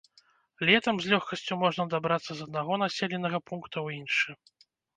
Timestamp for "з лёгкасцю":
1.03-1.53